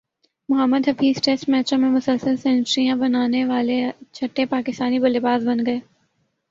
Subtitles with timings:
[0.49, 3.79] Mohammad Hafeez test میچوں میں مسلسل سنچریاںبنانیوالے
[4.13, 5.79] چھٹے پاکستانی بلے باز بن گئے